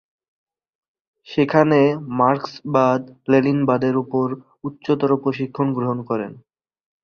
সেখানে 1.27 1.79
মার্কসবাদ-লেনিনবাদের 2.19 3.95
ওপর 3.97 4.27
উচ্চতর 4.63 5.11
প্রশিক্ষণ 5.23 5.67
গ্রহণ 5.73 5.99
করেন। 6.03 6.31